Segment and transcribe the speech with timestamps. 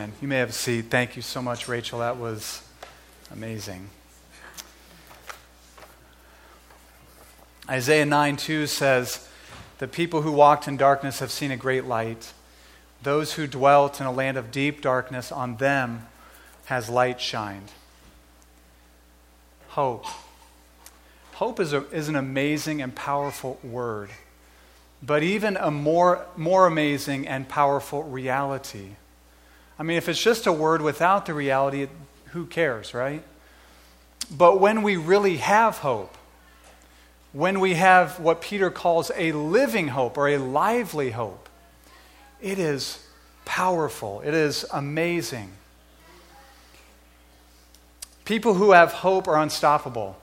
[0.00, 0.14] Amen.
[0.22, 0.86] You may have a seat.
[0.88, 1.98] Thank you so much, Rachel.
[1.98, 2.62] That was
[3.30, 3.90] amazing.
[7.68, 9.28] Isaiah 9 2 says,
[9.76, 12.32] The people who walked in darkness have seen a great light.
[13.02, 16.06] Those who dwelt in a land of deep darkness, on them
[16.64, 17.70] has light shined.
[19.68, 20.06] Hope.
[21.34, 24.08] Hope is, a, is an amazing and powerful word,
[25.02, 28.92] but even a more, more amazing and powerful reality.
[29.80, 31.88] I mean, if it's just a word without the reality,
[32.32, 33.22] who cares, right?
[34.30, 36.18] But when we really have hope,
[37.32, 41.48] when we have what Peter calls a living hope or a lively hope,
[42.42, 43.06] it is
[43.46, 44.20] powerful.
[44.20, 45.50] It is amazing.
[48.26, 50.18] People who have hope are unstoppable.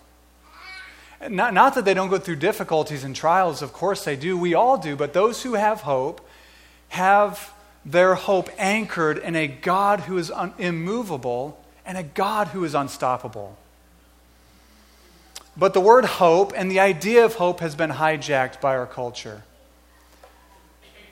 [1.27, 4.37] Not, not that they don't go through difficulties and trials, of course they do.
[4.37, 4.95] We all do.
[4.95, 6.21] But those who have hope
[6.89, 7.51] have
[7.87, 12.75] their hope anchored in a God who is un- immovable and a God who is
[12.75, 13.57] unstoppable.
[15.55, 19.43] But the word hope and the idea of hope has been hijacked by our culture.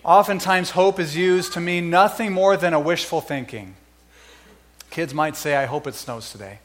[0.04, 3.76] Oftentimes, hope is used to mean nothing more than a wishful thinking.
[4.92, 6.60] Kids might say, I hope it snows today.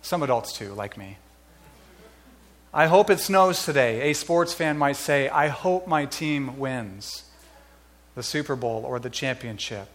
[0.00, 1.18] Some adults, too, like me.
[2.72, 4.10] I hope it snows today.
[4.10, 7.24] A sports fan might say, I hope my team wins
[8.14, 9.88] the Super Bowl or the championship.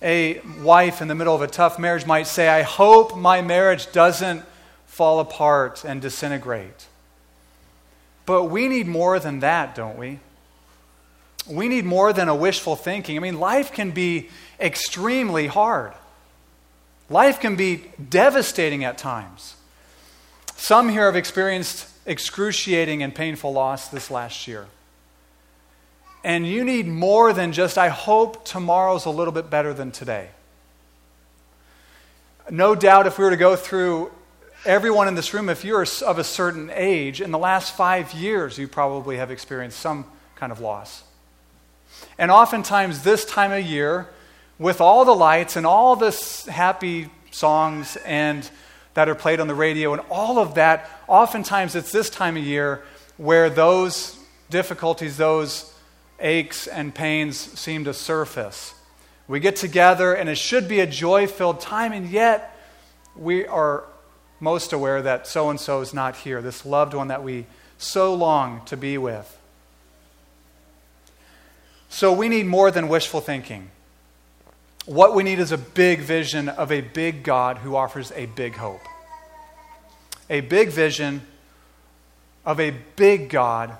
[0.00, 3.92] A wife in the middle of a tough marriage might say, I hope my marriage
[3.92, 4.44] doesn't
[4.86, 6.86] fall apart and disintegrate.
[8.26, 10.20] But we need more than that, don't we?
[11.48, 13.16] We need more than a wishful thinking.
[13.16, 14.28] I mean, life can be
[14.60, 15.92] extremely hard.
[17.10, 19.56] Life can be devastating at times.
[20.56, 24.66] Some here have experienced excruciating and painful loss this last year.
[26.24, 30.28] And you need more than just, I hope tomorrow's a little bit better than today.
[32.50, 34.12] No doubt, if we were to go through
[34.64, 38.58] everyone in this room, if you're of a certain age, in the last five years,
[38.58, 40.04] you probably have experienced some
[40.36, 41.02] kind of loss.
[42.18, 44.08] And oftentimes, this time of year,
[44.58, 46.12] with all the lights and all the
[46.50, 48.48] happy songs and
[48.94, 52.44] that are played on the radio and all of that, oftentimes it's this time of
[52.44, 52.82] year
[53.16, 54.18] where those
[54.50, 55.72] difficulties, those
[56.22, 58.74] aches and pains seem to surface.
[59.28, 62.56] We get together, and it should be a joy filled time, and yet
[63.16, 63.84] we are
[64.40, 67.46] most aware that so and so is not here, this loved one that we
[67.78, 69.38] so long to be with.
[71.88, 73.70] So we need more than wishful thinking.
[74.86, 78.54] What we need is a big vision of a big God who offers a big
[78.54, 78.80] hope.
[80.28, 81.22] A big vision
[82.44, 83.76] of a big God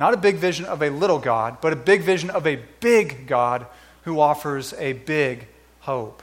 [0.00, 3.26] not a big vision of a little God, but a big vision of a big
[3.26, 3.66] God
[4.04, 5.46] who offers a big
[5.80, 6.22] hope.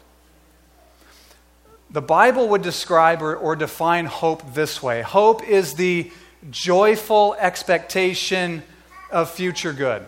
[1.91, 6.11] The Bible would describe or, or define hope this way hope is the
[6.49, 8.63] joyful expectation
[9.11, 10.03] of future good.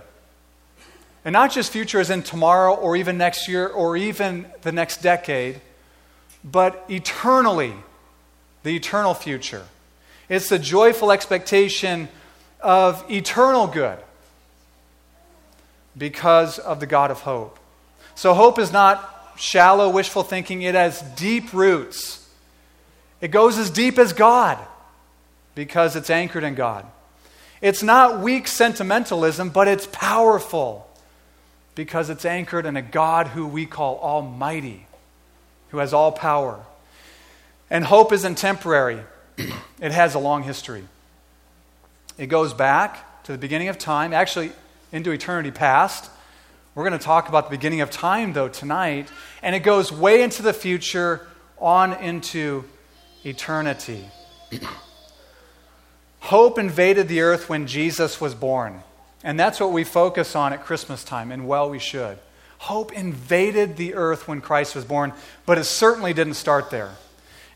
[1.23, 5.01] And not just future as in tomorrow or even next year or even the next
[5.01, 5.61] decade,
[6.43, 7.73] but eternally,
[8.63, 9.65] the eternal future.
[10.27, 12.07] It's the joyful expectation
[12.59, 13.99] of eternal good
[15.97, 17.59] because of the God of hope.
[18.15, 22.27] So, hope is not shallow, wishful thinking, it has deep roots.
[23.21, 24.57] It goes as deep as God
[25.55, 26.85] because it's anchored in God.
[27.61, 30.87] It's not weak sentimentalism, but it's powerful
[31.75, 34.85] because it's anchored in a God who we call Almighty,
[35.69, 36.59] who has all power.
[37.69, 39.01] And hope isn't temporary,
[39.37, 40.83] it has a long history.
[42.19, 44.51] It goes back to the beginning of time, actually
[44.91, 46.11] into eternity past.
[46.75, 49.07] We're going to talk about the beginning of time, though, tonight.
[49.41, 51.25] And it goes way into the future,
[51.57, 52.65] on into
[53.23, 54.03] eternity.
[56.19, 58.83] Hope invaded the earth when Jesus was born.
[59.23, 62.17] And that's what we focus on at Christmas time, and well, we should.
[62.57, 65.13] Hope invaded the earth when Christ was born,
[65.45, 66.91] but it certainly didn't start there.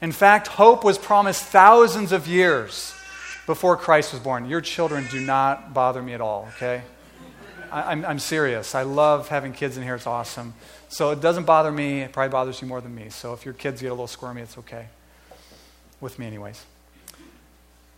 [0.01, 2.93] In fact, hope was promised thousands of years
[3.45, 4.47] before Christ was born.
[4.49, 6.81] Your children do not bother me at all, okay?
[7.71, 8.75] I, am I'm serious.
[8.75, 9.95] I love having kids in here.
[9.95, 10.53] It's awesome.
[10.89, 12.01] So it doesn't bother me.
[12.01, 13.09] It probably bothers you more than me.
[13.09, 14.87] So if your kids get a little squirmy, it's okay.
[15.99, 16.63] With me, anyways.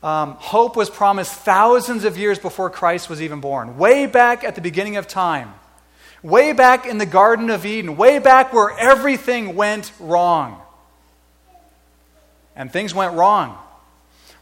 [0.02, 4.54] Um, hope was promised thousands of years before Christ was even born, way back at
[4.54, 5.54] the beginning of time,
[6.22, 10.62] way back in the Garden of Eden, way back where everything went wrong.
[12.56, 13.58] And things went wrong.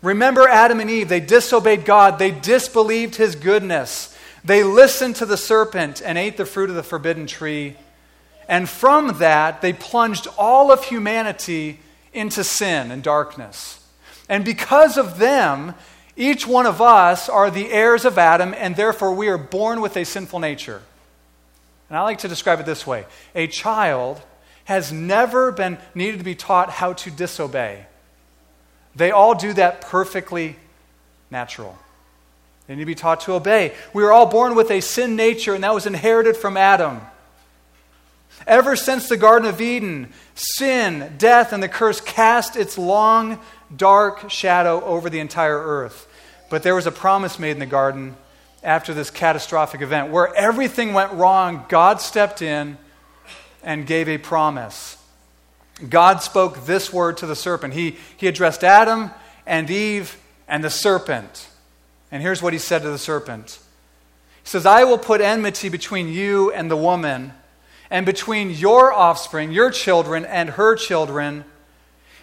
[0.04, 1.10] Remember Adam and Eve.
[1.10, 4.16] They disobeyed God, they disbelieved his goodness.
[4.46, 7.78] They listened to the serpent and ate the fruit of the forbidden tree,
[8.50, 11.80] And from that, they plunged all of humanity
[12.12, 13.80] into sin and darkness.
[14.28, 15.76] And because of them,
[16.18, 19.96] each one of us are the heirs of Adam, and therefore we are born with
[19.96, 20.82] a sinful nature.
[21.88, 24.22] And I like to describe it this way a child
[24.66, 27.86] has never been needed to be taught how to disobey.
[28.96, 30.56] They all do that perfectly
[31.32, 31.78] natural.
[32.68, 33.74] They need to be taught to obey.
[33.94, 37.02] We were all born with a sin nature, and that was inherited from Adam.
[38.48, 43.40] Ever since the Garden of Eden, sin, death, and the curse cast its long,
[43.76, 46.08] dark shadow over the entire earth.
[46.50, 48.16] But there was a promise made in the garden
[48.64, 51.66] after this catastrophic event where everything went wrong.
[51.68, 52.78] God stepped in
[53.64, 54.98] and gave a promise.
[55.90, 57.74] God spoke this word to the serpent.
[57.74, 59.12] He, he addressed Adam
[59.46, 60.18] and Eve
[60.48, 61.50] and the serpent.
[62.12, 63.60] And here's what he said to the serpent
[64.44, 67.34] He says, I will put enmity between you and the woman,
[67.90, 71.46] and between your offspring, your children, and her children.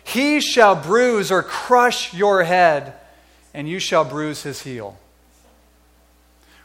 [0.02, 2.94] He shall bruise or crush your head,
[3.52, 4.98] and you shall bruise his heel.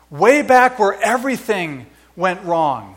[0.09, 2.95] Way back where everything went wrong,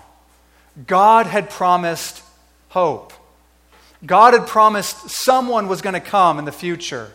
[0.86, 2.22] God had promised
[2.68, 3.12] hope.
[4.04, 7.10] God had promised someone was going to come in the future,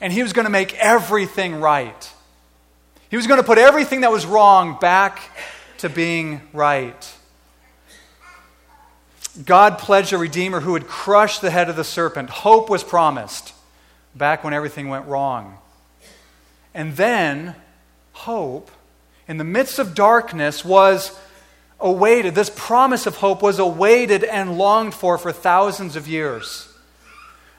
[0.00, 2.12] and he was going to make everything right.
[3.10, 5.20] He was going to put everything that was wrong back
[5.78, 7.14] to being right.
[9.44, 12.28] God pledged a Redeemer who would crush the head of the serpent.
[12.28, 13.54] Hope was promised
[14.14, 15.58] back when everything went wrong.
[16.74, 17.54] And then,
[18.12, 18.70] hope,
[19.26, 21.18] in the midst of darkness, was
[21.80, 26.68] awaited, this promise of hope was awaited and longed for for thousands of years.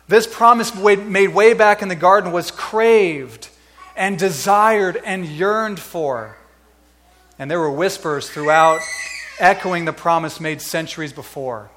[0.08, 3.50] This promise made way back in the garden was craved
[3.96, 6.38] and desired and yearned for.
[7.38, 8.82] And there were whispers throughout
[9.40, 11.70] echoing the promise made centuries before.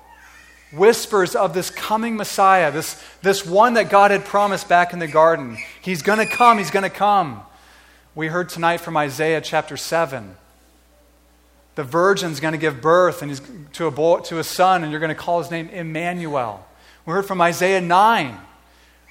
[0.72, 5.06] Whispers of this coming Messiah, this, this one that God had promised back in the
[5.06, 5.58] garden.
[5.82, 7.42] He's going to come, he's going to come.
[8.14, 10.36] We heard tonight from Isaiah chapter 7
[11.74, 13.40] the virgin's going to give birth and he's
[13.74, 16.66] to a, boy, to a son, and you're going to call his name Emmanuel.
[17.06, 18.38] We heard from Isaiah 9,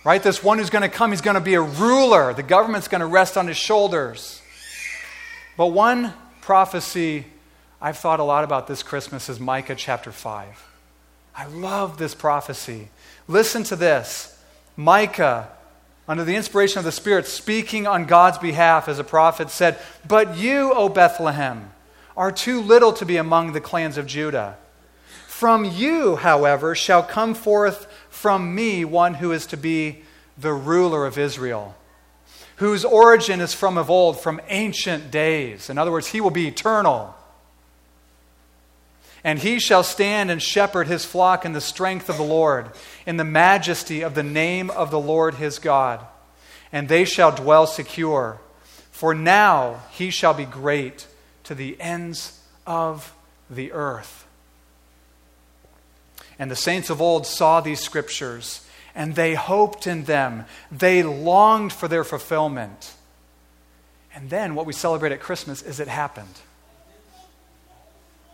[0.06, 0.24] right?
[0.24, 2.34] This one who's going to come, he's going to be a ruler.
[2.34, 4.42] The government's going to rest on his shoulders.
[5.58, 7.26] But one prophecy
[7.82, 10.68] I've thought a lot about this Christmas is Micah chapter 5.
[11.36, 12.90] I love this prophecy.
[13.28, 14.38] Listen to this.
[14.78, 15.50] Micah,
[16.08, 20.38] under the inspiration of the Spirit, speaking on God's behalf as a prophet, said, But
[20.38, 21.71] you, O Bethlehem,
[22.16, 24.58] are too little to be among the clans of Judah.
[25.28, 30.04] From you, however, shall come forth from me one who is to be
[30.38, 31.76] the ruler of Israel,
[32.58, 35.70] whose origin is from of old, from ancient days.
[35.70, 37.16] In other words, he will be eternal.
[39.24, 42.72] And he shall stand and shepherd his flock in the strength of the Lord,
[43.06, 46.06] in the majesty of the name of the Lord his God.
[46.72, 48.40] And they shall dwell secure.
[48.92, 51.08] For now he shall be great
[51.44, 53.14] to the ends of
[53.50, 54.26] the earth.
[56.40, 58.66] And the saints of old saw these scriptures
[58.96, 60.46] and they hoped in them.
[60.72, 62.94] They longed for their fulfillment.
[64.14, 66.42] And then what we celebrate at Christmas is it happened.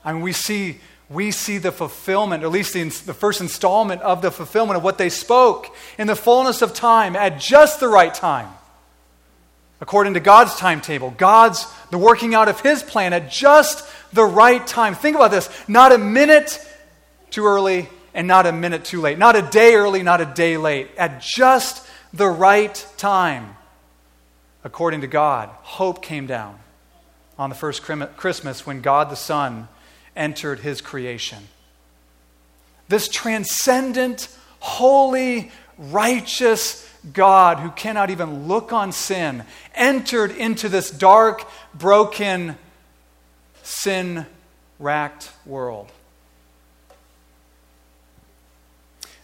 [0.04, 4.02] I mean, we see, we see the fulfillment, or at least the, the first installment
[4.02, 7.88] of the fulfillment of what they spoke in the fullness of time at just the
[7.88, 8.50] right time
[9.80, 14.66] according to God's timetable, God's the working out of his plan at just the right
[14.66, 14.96] time.
[14.96, 16.60] Think about this, not a minute
[17.30, 19.20] too early and not a minute too late.
[19.20, 20.90] Not a day early, not a day late.
[20.98, 23.56] At just the right time.
[24.64, 26.58] According to God, hope came down
[27.38, 29.68] on the first Christmas when God the Son
[30.16, 31.48] entered his creation.
[32.90, 39.44] This transcendent, holy, righteous, God, who cannot even look on sin,
[39.76, 42.58] entered into this dark, broken,
[43.64, 44.26] sin
[44.80, 45.92] racked world.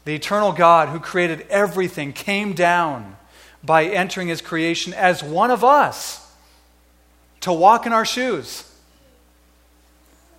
[0.05, 3.15] The eternal God who created everything came down
[3.63, 6.19] by entering his creation as one of us
[7.41, 8.69] to walk in our shoes.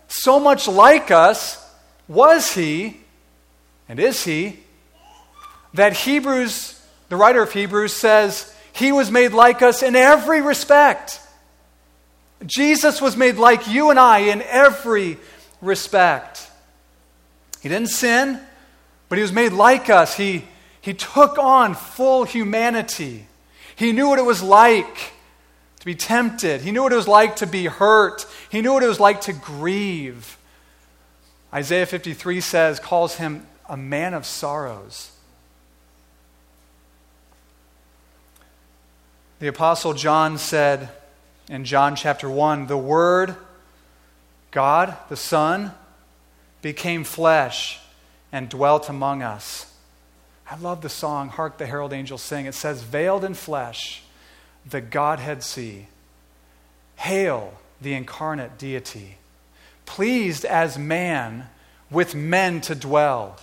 [0.08, 1.62] So much like us
[2.06, 2.98] was he,
[3.88, 4.60] and is he,
[5.72, 6.73] that Hebrews
[7.08, 11.20] the writer of Hebrews says, He was made like us in every respect.
[12.46, 15.18] Jesus was made like you and I in every
[15.60, 16.50] respect.
[17.60, 18.40] He didn't sin,
[19.08, 20.16] but he was made like us.
[20.16, 20.44] He,
[20.80, 23.26] he took on full humanity.
[23.76, 25.12] He knew what it was like
[25.80, 28.82] to be tempted, he knew what it was like to be hurt, he knew what
[28.82, 30.38] it was like to grieve.
[31.52, 35.13] Isaiah 53 says, calls him a man of sorrows.
[39.44, 40.88] The Apostle John said
[41.50, 43.36] in John chapter 1 the Word,
[44.50, 45.72] God, the Son,
[46.62, 47.78] became flesh
[48.32, 49.70] and dwelt among us.
[50.50, 52.46] I love the song, Hark the Herald Angels Sing.
[52.46, 54.02] It says, Veiled in flesh,
[54.64, 55.88] the Godhead see.
[56.96, 59.18] Hail the incarnate deity.
[59.84, 61.50] Pleased as man
[61.90, 63.38] with men to dwell.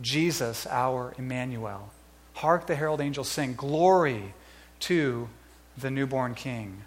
[0.00, 1.92] Jesus, our Emmanuel.
[2.32, 4.34] Hark the herald angels sing, Glory
[4.80, 5.28] to
[5.76, 6.82] the newborn King.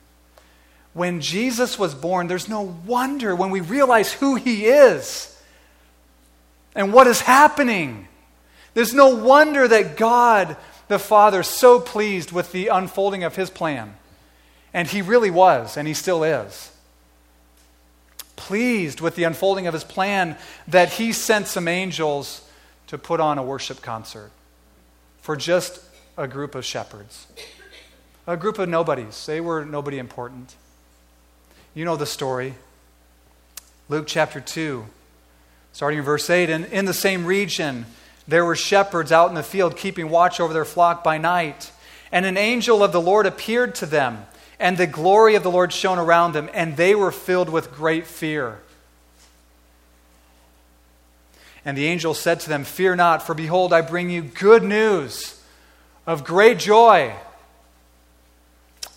[0.93, 5.39] When Jesus was born, there's no wonder when we realize who he is
[6.75, 8.07] and what is happening.
[8.73, 13.95] There's no wonder that God the Father so pleased with the unfolding of his plan.
[14.73, 16.71] And he really was, and he still is.
[18.35, 22.47] Pleased with the unfolding of his plan that he sent some angels
[22.87, 24.31] to put on a worship concert
[25.21, 25.81] for just
[26.17, 27.27] a group of shepherds,
[28.27, 29.25] a group of nobodies.
[29.25, 30.55] They were nobody important.
[31.73, 32.55] You know the story.
[33.87, 34.85] Luke chapter 2,
[35.71, 36.49] starting in verse 8.
[36.49, 37.85] And in the same region,
[38.27, 41.71] there were shepherds out in the field keeping watch over their flock by night.
[42.11, 44.25] And an angel of the Lord appeared to them,
[44.59, 48.05] and the glory of the Lord shone around them, and they were filled with great
[48.05, 48.59] fear.
[51.63, 55.41] And the angel said to them, Fear not, for behold, I bring you good news
[56.05, 57.13] of great joy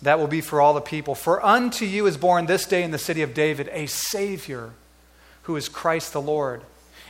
[0.01, 1.15] that will be for all the people.
[1.15, 4.71] For unto you is born this day in the city of David a Savior
[5.43, 6.61] who is Christ the Lord.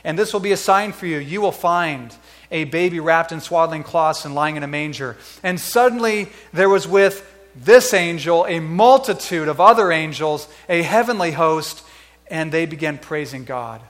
[0.04, 1.18] And this will be a sign for you.
[1.18, 2.14] You will find
[2.50, 5.16] a baby wrapped in swaddling cloths and lying in a manger.
[5.42, 11.82] And suddenly there was with this angel a multitude of other angels, a heavenly host,
[12.28, 13.80] and they began praising God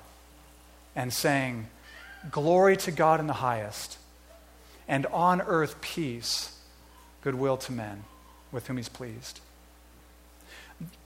[0.94, 1.66] and saying,
[2.30, 3.98] Glory to God in the highest,
[4.86, 6.56] and on earth peace,
[7.22, 8.04] goodwill to men
[8.52, 9.40] with whom he's pleased.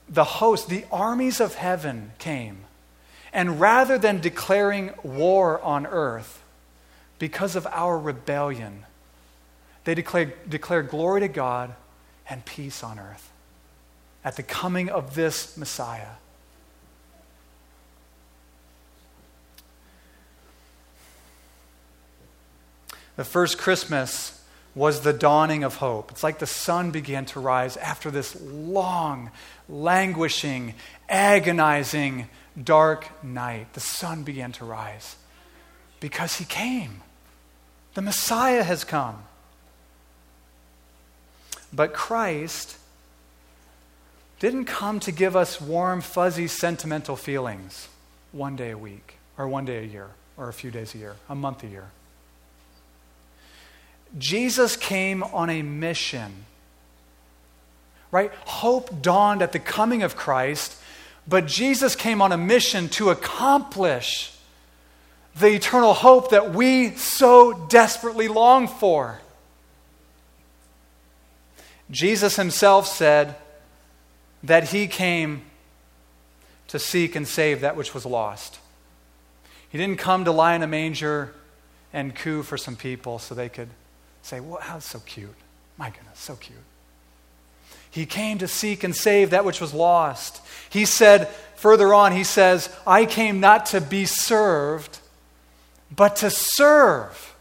[0.07, 2.59] The host, the armies of heaven came,
[3.33, 6.43] and rather than declaring war on earth
[7.19, 8.85] because of our rebellion,
[9.85, 11.73] they declared, declared glory to God
[12.29, 13.31] and peace on earth
[14.23, 16.15] at the coming of this Messiah.
[23.15, 24.36] The first Christmas
[24.77, 26.11] was the dawning of hope.
[26.11, 29.31] It's like the sun began to rise after this long,
[29.67, 30.75] languishing,
[31.09, 32.29] agonizing,
[32.63, 33.73] dark night.
[33.73, 35.15] The sun began to rise
[35.99, 37.01] because he came.
[37.95, 39.23] The Messiah has come.
[41.73, 42.77] But Christ
[44.39, 47.87] didn't come to give us warm, fuzzy, sentimental feelings
[48.31, 51.15] one day a week, or one day a year, or a few days a year,
[51.27, 51.89] a month a year.
[54.17, 56.45] Jesus came on a mission.
[58.11, 58.31] Right?
[58.45, 60.79] Hope dawned at the coming of Christ,
[61.27, 64.33] but Jesus came on a mission to accomplish
[65.35, 69.21] the eternal hope that we so desperately long for.
[71.91, 73.35] Jesus himself said
[74.43, 75.43] that he came
[76.67, 78.59] to seek and save that which was lost.
[79.69, 81.33] He didn't come to lie in a manger
[81.93, 83.69] and coo for some people so they could
[84.27, 85.33] say, well, how's so cute?
[85.77, 86.59] My goodness, so cute.
[87.89, 90.41] He came to seek and save that which was lost.
[90.69, 94.99] He said, further on, he says, I came not to be served,
[95.95, 97.35] but to serve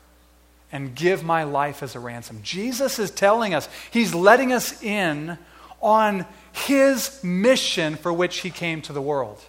[0.71, 2.41] and give my life as a ransom.
[2.43, 5.39] Jesus is telling us, he's letting us in
[5.81, 9.43] on his mission for which he came to the world.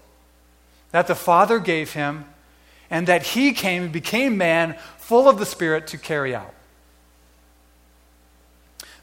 [0.92, 2.26] That the Father gave him,
[2.90, 6.54] and that he came and became man, full of the Spirit to carry out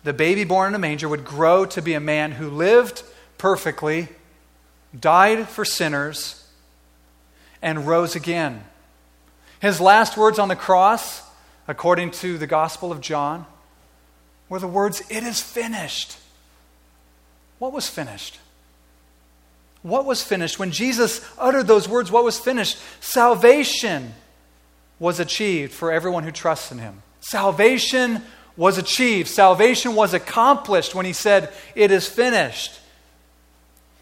[0.04, 3.02] the baby born in a manger would grow to be a man who lived
[3.38, 4.08] perfectly,
[4.98, 6.46] died for sinners,
[7.60, 8.62] and rose again.
[9.60, 11.22] His last words on the cross,
[11.66, 13.46] according to the Gospel of John,
[14.50, 16.18] were the words, It is finished.
[17.58, 18.38] What was finished?
[19.82, 20.58] What was finished?
[20.58, 22.78] When Jesus uttered those words, what was finished?
[23.00, 24.14] Salvation
[24.98, 27.02] was achieved for everyone who trusts in him.
[27.20, 28.22] Salvation
[28.56, 29.28] was achieved.
[29.28, 32.80] Salvation was accomplished when he said, It is finished.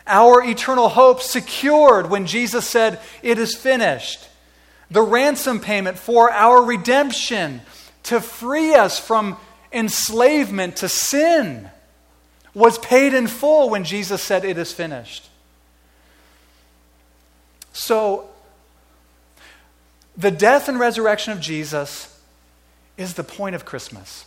[0.06, 4.28] Our eternal hope secured when Jesus said, It is finished.
[4.90, 7.62] The ransom payment for our redemption
[8.04, 9.36] to free us from
[9.72, 11.70] enslavement to sin
[12.52, 15.28] was paid in full when Jesus said, It is finished.
[17.72, 18.28] So,
[20.14, 22.20] The death and resurrection of Jesus
[22.98, 24.26] is the point of Christmas.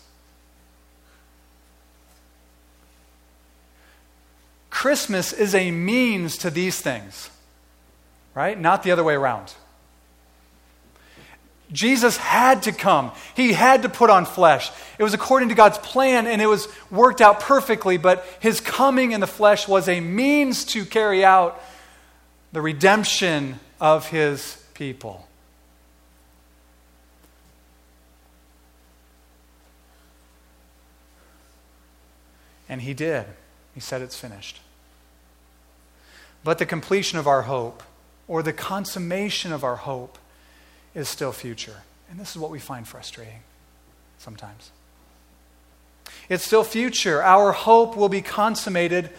[4.86, 7.32] Christmas is a means to these things,
[8.36, 8.56] right?
[8.56, 9.52] Not the other way around.
[11.72, 13.12] Jesus had to come.
[13.36, 14.70] He had to put on flesh.
[15.00, 19.12] It was according to God's plan and it was worked out perfectly, but his coming
[19.12, 21.60] in the flesh was a means to carry out
[22.52, 25.28] the redemption of his people.
[32.70, 33.26] And he did.
[33.74, 34.60] He said, It's finished.
[36.46, 37.82] But the completion of our hope,
[38.28, 40.20] or the consummation of our hope,
[40.94, 41.78] is still future.
[42.10, 43.40] And this is what we find frustrating
[44.20, 44.70] sometimes.
[46.30, 47.24] It's still future.
[47.24, 49.10] Our hope will be consummated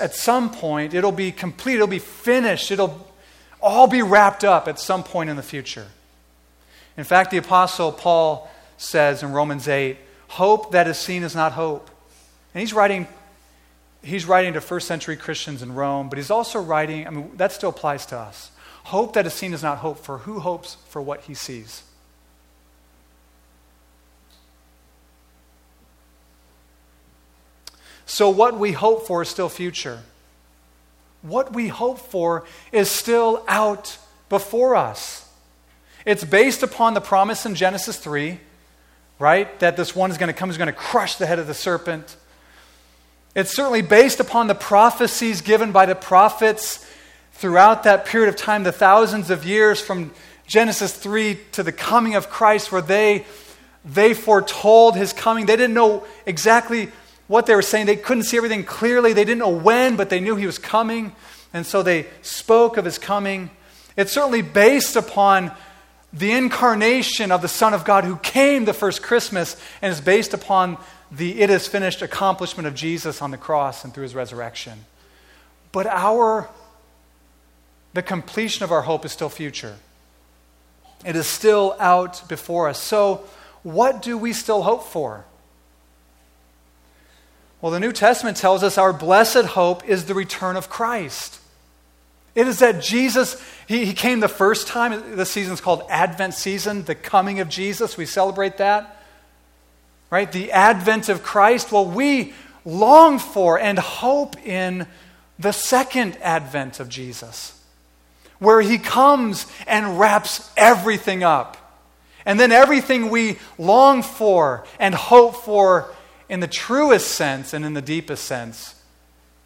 [0.00, 0.94] at some point.
[0.94, 1.76] It'll be complete.
[1.76, 2.72] It'll be finished.
[2.72, 3.06] It'll
[3.62, 5.86] all be wrapped up at some point in the future.
[6.96, 9.96] In fact, the Apostle Paul says in Romans 8,
[10.26, 11.88] hope that is seen is not hope.
[12.52, 13.06] And he's writing
[14.02, 17.52] he's writing to first century Christians in Rome, but he's also writing, I mean, that
[17.52, 18.50] still applies to us.
[18.84, 21.82] Hope that is seen is not hope, for who hopes for what he sees?
[28.06, 30.00] So, what we hope for is still future.
[31.20, 33.98] What we hope for is still out
[34.30, 35.28] before us.
[36.06, 38.40] It's based upon the promise in Genesis 3,
[39.18, 39.60] right?
[39.60, 41.54] That this one is going to come, is going to crush the head of the
[41.54, 42.16] serpent.
[43.34, 46.84] It's certainly based upon the prophecies given by the prophets
[47.32, 50.12] throughout that period of time, the thousands of years from
[50.46, 53.26] Genesis 3 to the coming of Christ, where they,
[53.84, 55.46] they foretold his coming.
[55.46, 56.90] They didn't know exactly
[57.26, 57.86] what they were saying.
[57.86, 59.12] They couldn't see everything clearly.
[59.12, 61.12] They didn't know when, but they knew he was coming.
[61.52, 63.50] And so they spoke of his coming.
[63.96, 65.52] It's certainly based upon
[66.12, 70.32] the incarnation of the Son of God who came the first Christmas and is based
[70.32, 70.78] upon
[71.10, 74.84] the it is finished accomplishment of Jesus on the cross and through his resurrection.
[75.72, 76.48] But our
[77.94, 79.76] the completion of our hope is still future.
[81.04, 82.80] It is still out before us.
[82.80, 83.24] So,
[83.62, 85.24] what do we still hope for?
[87.60, 91.40] Well, the New Testament tells us our blessed hope is the return of Christ.
[92.34, 95.16] It is that Jesus, he, he came the first time.
[95.16, 97.96] The season is called Advent season, the coming of Jesus.
[97.96, 98.97] We celebrate that
[100.10, 100.30] right?
[100.30, 101.72] The advent of Christ.
[101.72, 104.86] Well, we long for and hope in
[105.38, 107.60] the second advent of Jesus,
[108.38, 111.56] where he comes and wraps everything up.
[112.26, 115.94] And then everything we long for and hope for
[116.28, 118.74] in the truest sense and in the deepest sense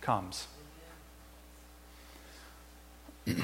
[0.00, 0.48] comes.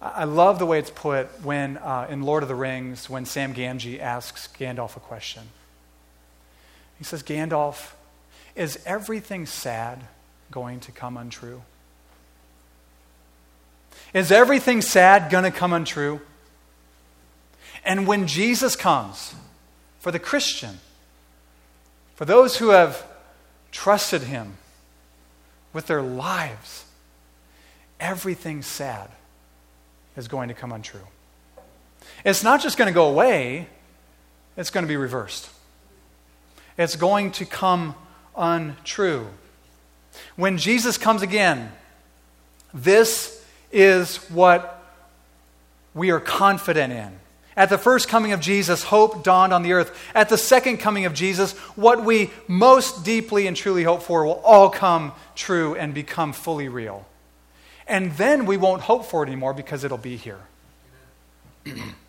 [0.00, 3.52] I love the way it's put when, uh, in Lord of the Rings, when Sam
[3.54, 5.42] Gamgee asks Gandalf a question.
[6.98, 7.92] He says, Gandalf,
[8.54, 10.04] is everything sad
[10.50, 11.62] going to come untrue?
[14.14, 16.20] Is everything sad going to come untrue?
[17.84, 19.34] And when Jesus comes,
[19.98, 20.78] for the Christian,
[22.14, 23.04] for those who have
[23.72, 24.56] trusted him
[25.72, 26.84] with their lives,
[28.00, 29.10] everything sad
[30.16, 31.06] is going to come untrue.
[32.24, 33.68] It's not just going to go away,
[34.56, 35.50] it's going to be reversed.
[36.78, 37.94] It's going to come
[38.36, 39.26] untrue.
[40.36, 41.72] When Jesus comes again,
[42.72, 44.82] this is what
[45.94, 47.12] we are confident in.
[47.56, 49.96] At the first coming of Jesus, hope dawned on the earth.
[50.14, 54.42] At the second coming of Jesus, what we most deeply and truly hope for will
[54.44, 57.06] all come true and become fully real.
[57.86, 60.40] And then we won't hope for it anymore because it'll be here.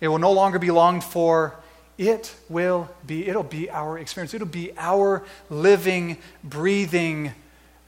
[0.00, 1.56] It will no longer be longed for.
[1.96, 4.34] It will be, it'll be our experience.
[4.34, 7.32] It'll be our living, breathing,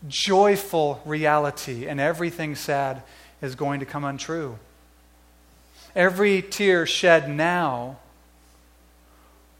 [0.08, 1.86] joyful reality.
[1.86, 3.02] And everything sad
[3.40, 4.58] is going to come untrue.
[5.94, 7.98] Every tear shed now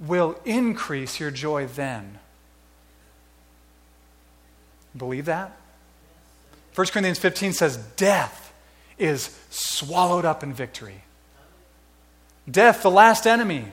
[0.00, 2.18] will increase your joy then.
[4.96, 5.56] Believe that?
[6.74, 8.52] 1 Corinthians 15 says, Death
[8.98, 11.02] is swallowed up in victory.
[12.48, 13.66] Death, the last enemy.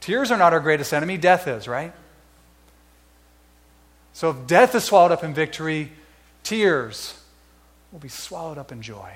[0.00, 1.92] Tears are not our greatest enemy, death is, right?
[4.12, 5.92] So if death is swallowed up in victory,
[6.42, 7.18] tears
[7.92, 9.12] will be swallowed up in joy.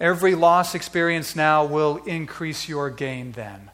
[0.00, 3.70] Every loss experienced now will increase your gain then.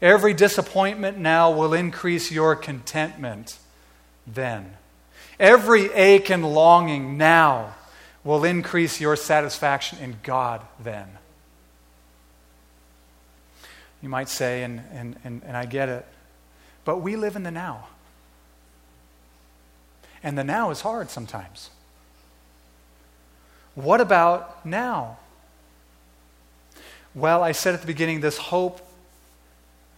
[0.00, 3.58] Every disappointment now will increase your contentment
[4.26, 4.76] then.
[5.38, 7.74] Every ache and longing now
[8.24, 11.06] will increase your satisfaction in God then.
[14.02, 16.06] You might say, and, and, and, and I get it,
[16.84, 17.88] but we live in the now.
[20.22, 21.70] And the now is hard sometimes.
[23.74, 25.18] What about now?
[27.14, 28.80] Well, I said at the beginning, this hope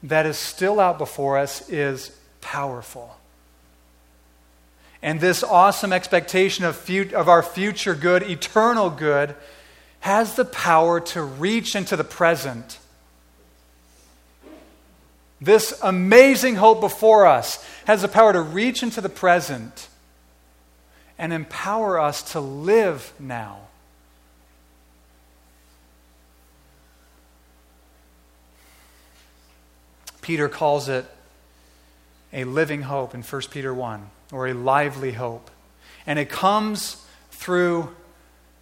[0.03, 3.17] that is still out before us is powerful.
[5.03, 9.35] And this awesome expectation of, fut- of our future good, eternal good,
[10.01, 12.79] has the power to reach into the present.
[15.41, 19.89] This amazing hope before us has the power to reach into the present
[21.17, 23.59] and empower us to live now.
[30.29, 31.07] Peter calls it
[32.33, 35.51] a living hope in 1 Peter 1, or a lively hope.
[36.07, 37.95] And it comes through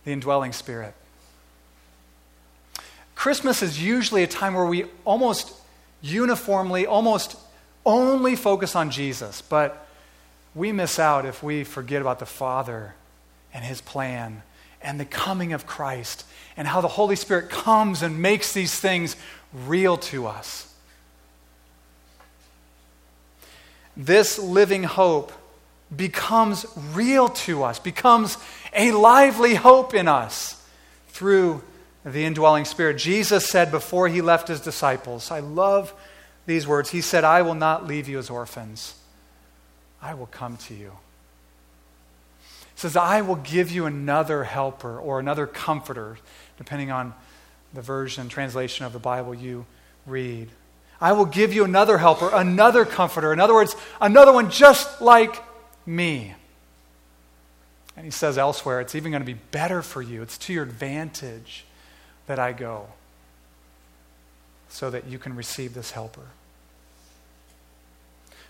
[0.05, 0.95] the indwelling spirit.
[3.15, 5.53] Christmas is usually a time where we almost
[6.03, 7.37] uniformly, almost
[7.85, 9.87] only focus on Jesus, but
[10.55, 12.95] we miss out if we forget about the Father
[13.55, 14.43] and His plan
[14.83, 16.25] and the coming of Christ
[16.57, 19.17] and how the Holy Spirit comes and makes these things
[19.53, 20.75] real to us.
[23.97, 25.33] this living hope
[25.94, 28.38] becomes real to us, becomes
[28.75, 30.62] a lively hope in us
[31.09, 31.62] through
[32.05, 32.99] the indwelling Spirit.
[32.99, 35.92] Jesus said before he left his disciples, I love
[36.46, 36.90] these words.
[36.90, 38.94] He said, I will not leave you as orphans,
[40.01, 40.92] I will come to you.
[42.40, 46.18] He says, I will give you another helper or another comforter,
[46.59, 47.14] depending on
[47.72, 49.66] the version, translation of the Bible you
[50.05, 50.49] read.
[51.01, 53.33] I will give you another helper, another comforter.
[53.33, 55.42] In other words, another one just like
[55.87, 56.35] me.
[57.96, 60.20] And he says elsewhere, it's even going to be better for you.
[60.22, 61.64] It's to your advantage
[62.27, 62.88] that I go
[64.68, 66.29] so that you can receive this helper.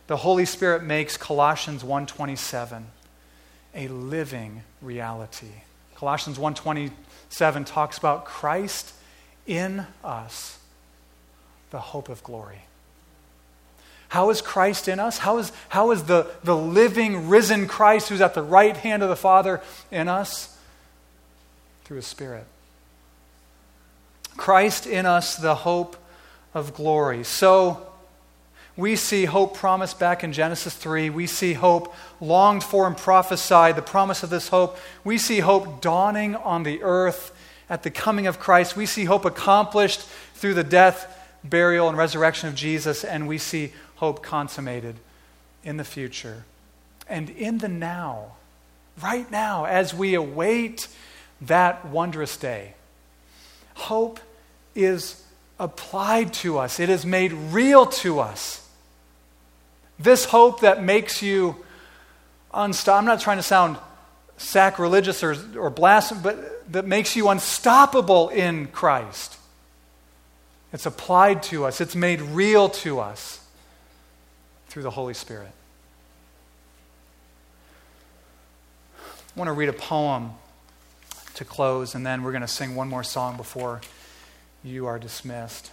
[0.07, 2.85] The Holy Spirit makes Colossians 1:27
[3.75, 5.63] a living reality.
[5.97, 8.95] Colossians 1:27 talks about Christ
[9.47, 10.59] in us
[11.71, 12.63] the hope of glory.
[14.09, 15.19] How is Christ in us?
[15.19, 19.09] How is, how is the, the living, risen Christ who's at the right hand of
[19.09, 20.57] the Father in us?
[21.85, 22.45] Through His Spirit.
[24.37, 25.97] Christ in us, the hope
[26.55, 27.25] of glory.
[27.25, 27.87] So,
[28.77, 31.09] we see hope promised back in Genesis 3.
[31.09, 34.77] We see hope longed for and prophesied, the promise of this hope.
[35.03, 37.35] We see hope dawning on the earth
[37.71, 38.77] at the coming of Christ.
[38.77, 40.03] We see hope accomplished
[40.35, 41.15] through the death
[41.49, 44.97] burial, and resurrection of Jesus, and we see hope consummated
[45.65, 46.45] in the future.
[47.09, 48.33] And in the now,
[49.03, 50.89] right now, as we await
[51.41, 52.75] that wondrous day,
[53.75, 54.21] hope
[54.75, 55.23] is
[55.59, 58.63] applied to us, it is made real to us.
[59.99, 61.57] This hope that makes you
[62.53, 62.99] unstoppable.
[62.99, 63.79] I'm not trying to sound
[64.37, 69.39] sacrilegious or, or blasphemous, but that makes you unstoppable in Christ.
[70.75, 73.41] It's applied to us, it's made real to us
[74.77, 75.53] through the Holy Spirit.
[78.95, 80.33] I want to read a poem
[81.33, 83.81] to close, and then we're going to sing one more song before
[84.63, 85.71] you are dismissed.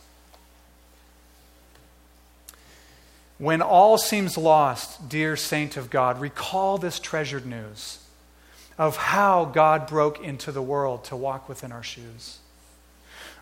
[3.38, 8.00] When all seems lost, dear saint of God, recall this treasured news
[8.78, 12.38] of how God broke into the world to walk within our shoes.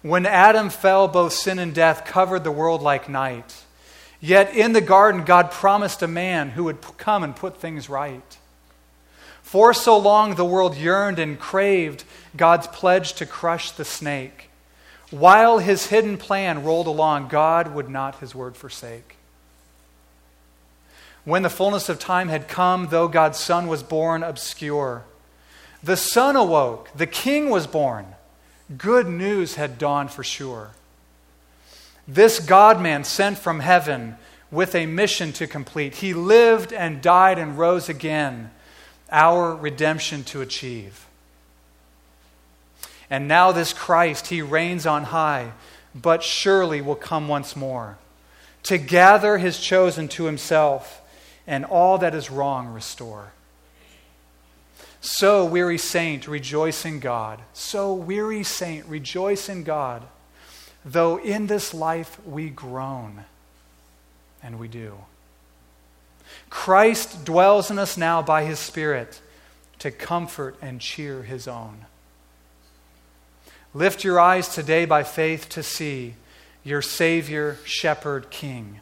[0.02, 3.62] When Adam fell, both sin and death covered the world like night.
[4.22, 8.38] Yet in the garden, God promised a man who would come and put things right.
[9.42, 12.04] For so long, the world yearned and craved
[12.38, 14.50] God's pledge to crush the snake.
[15.10, 19.18] While his hidden plan rolled along, God would not his word forsake.
[21.26, 25.04] When the fullness of time had come, though God's Son was born obscure,
[25.84, 28.06] the Son awoke, the King was born
[28.78, 30.72] good news had dawned for sure.
[32.14, 34.18] This God man sent from heaven
[34.52, 35.96] with a mission to complete.
[35.96, 38.52] He lived and died and rose again,
[39.10, 41.08] our redemption to achieve.
[43.10, 45.54] And now, this Christ, he reigns on high,
[45.96, 47.98] but surely will come once more
[48.64, 51.02] to gather his chosen to himself
[51.48, 53.32] and all that is wrong restore.
[55.00, 57.40] So, weary saint, rejoice in God.
[57.54, 60.04] So, weary saint, rejoice in God.
[60.84, 63.26] Though in this life we groan,
[64.44, 64.98] and we do.
[66.50, 69.22] Christ dwells in us now by his Spirit
[69.80, 71.86] to comfort and cheer his own.
[73.74, 76.16] Lift your eyes today by faith to see
[76.64, 78.82] your Savior, Shepherd, King,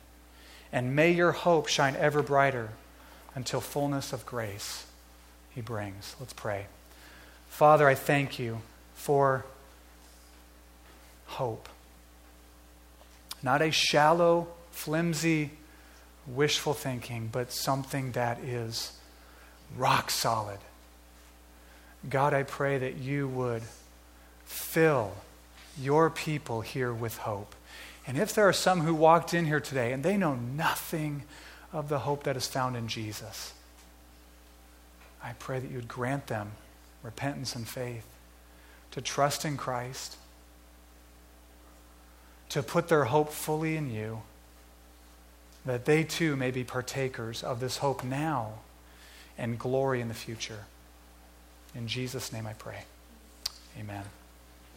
[0.72, 2.70] and may your hope shine ever brighter
[3.36, 4.86] until fullness of grace
[5.54, 6.16] he brings.
[6.20, 6.66] Let's pray.
[7.50, 8.62] Father, I thank you
[8.96, 9.46] for
[11.28, 11.70] hope.
[13.42, 15.52] Not a shallow, flimsy,
[16.28, 18.94] wishful thinking, but something that is
[19.76, 20.60] rock solid.
[22.10, 23.64] God, I pray that you would
[24.46, 25.14] fill
[25.80, 27.56] your people here with hope.
[28.08, 31.24] And if there are some who walked in here today and they know nothing
[31.72, 33.54] of the hope that is found in Jesus,
[35.24, 36.52] I pray that you would grant them
[37.04, 38.06] repentance and faith
[38.92, 40.18] to trust in Christ,
[42.50, 44.22] to put their hope fully in you,
[45.66, 48.54] that they too may be partakers of this hope now
[49.38, 50.66] and glory in the future.
[51.76, 52.84] In Jesus' name I pray.
[53.80, 54.04] Amen.